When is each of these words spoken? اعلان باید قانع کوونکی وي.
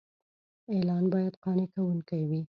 اعلان 0.73 1.03
باید 1.13 1.33
قانع 1.43 1.67
کوونکی 1.73 2.21
وي. 2.29 2.41